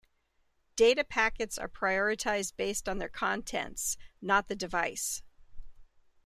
Data 0.75 1.03
packets 1.03 1.59
are 1.59 1.69
prioritized 1.69 2.55
based 2.57 2.89
on 2.89 2.97
their 2.97 3.07
contents, 3.07 3.97
not 4.19 4.47
the 4.47 4.55
device. 4.55 5.21